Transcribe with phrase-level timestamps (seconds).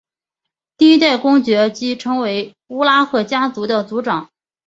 [0.79, 4.31] 第一代公爵即成为乌拉赫家族的族长。